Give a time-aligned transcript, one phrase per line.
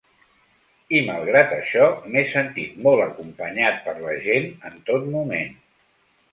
[0.99, 5.57] I, malgrat això, m’he sentit molt acompanyat per la gent en tot moment.